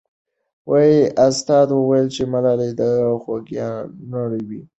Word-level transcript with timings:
استاد 1.27 1.67
وویل 1.73 2.07
چې 2.15 2.21
ملالۍ 2.33 2.71
د 2.79 2.81
خوګیاڼیو 3.21 4.49
وه. 4.49 4.61